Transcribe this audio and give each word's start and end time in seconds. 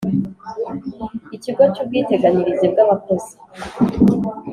ikigo 1.35 1.63
cy 1.73 1.79
ubwiteganyirize 1.83 2.65
bw 2.73 2.77
abakozi 2.83 3.33